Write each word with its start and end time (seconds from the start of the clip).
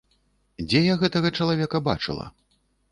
Дзе 0.67 0.81
я 0.81 0.95
гэтага 1.03 1.33
чалавека 1.41 1.85
бачыла? 1.91 2.25